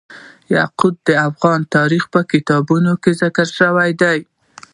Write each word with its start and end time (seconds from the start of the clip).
یاقوت 0.55 0.95
د 1.07 1.09
افغان 1.29 1.59
تاریخ 1.75 2.03
په 2.13 2.21
کتابونو 2.31 2.91
کې 3.01 3.11
ذکر 3.21 3.47
شوی 3.59 3.91
دي. 4.01 4.19